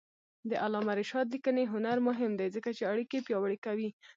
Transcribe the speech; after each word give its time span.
د 0.49 0.51
علامه 0.63 0.93
رشاد 1.01 1.27
لیکنی 1.35 1.63
هنر 1.73 1.97
مهم 2.07 2.31
دی 2.39 2.47
ځکه 2.55 2.69
چې 2.77 2.83
اړیکې 2.91 3.23
پیاوړې 3.27 3.57
کوي. 3.65 3.89